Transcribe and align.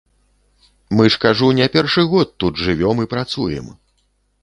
Мы 0.95 1.03
ж, 1.11 1.19
кажу, 1.27 1.51
не 1.61 1.69
першы 1.77 2.07
год 2.17 2.35
тут 2.45 2.65
жывём 2.65 3.07
і 3.07 3.11
працуем. 3.17 3.73